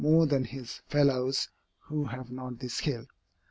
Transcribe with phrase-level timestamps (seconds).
[0.03, 1.47] more than his fellows
[1.77, 3.05] who have not this skill.